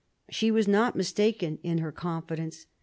She 0.31 0.49
was 0.49 0.67
not 0.67 0.95
mistaken 0.95 1.59
in 1.61 1.77
her 1.77 1.91
confidence. 1.91 2.65